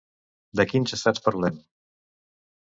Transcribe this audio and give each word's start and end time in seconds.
De 0.59 0.65
quins 0.71 0.95
estats 0.97 1.25
parlem? 1.27 1.63